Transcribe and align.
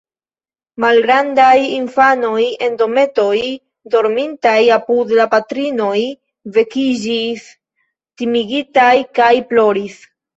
Malgrandaj 0.83 1.57
infanoj 1.73 2.45
en 2.67 2.77
dometoj, 2.79 3.35
dormintaj 3.95 4.53
apud 4.77 5.13
la 5.19 5.27
patrinoj, 5.33 5.99
vekiĝis 6.57 7.45
timigitaj 8.23 8.91
kaj 9.21 9.29
ploris. 9.53 10.01